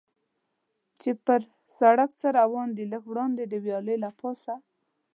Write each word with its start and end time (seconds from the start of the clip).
چې 1.01 1.11
پر 1.25 1.41
سړک 1.79 2.09
څه 2.19 2.27
روان 2.39 2.67
دي، 2.77 2.85
لږ 2.93 3.03
وړاندې 3.07 3.43
د 3.47 3.53
ویالې 3.63 3.95
له 4.03 4.09
پاسه. 4.19 4.53